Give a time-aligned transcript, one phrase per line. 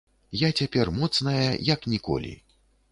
[0.43, 2.33] Я цяпер моцная, як ніколі.